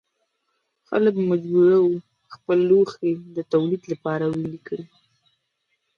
خلک 0.89 1.15
مجبور 1.29 1.71
وو 1.81 1.91
خپل 2.35 2.57
لوښي 2.69 3.11
د 3.35 3.37
تولید 3.53 3.81
لپاره 3.91 4.23
ویلې 4.27 4.59
کړي. 4.67 4.85